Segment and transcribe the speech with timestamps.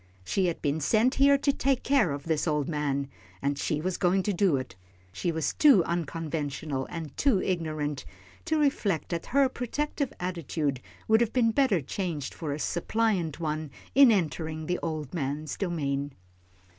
[0.25, 3.07] She had been sent here to take care of this old man,
[3.39, 4.75] and she was going to do it.
[5.11, 8.03] She was too unconventional, and too ignorant,
[8.45, 13.69] to reflect that her protective attitude would have been better changed for a suppliant one
[13.93, 16.13] in entering the old man's domain.